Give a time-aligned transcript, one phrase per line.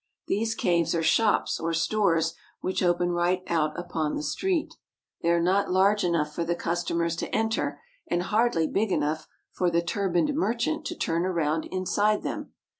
[0.25, 4.73] These caves are shops or stores which open right out upon the street.
[5.21, 9.69] They are not large enough for the customers to enter and hardly big enough for
[9.69, 12.51] the turbaned merchant to turn around inside them.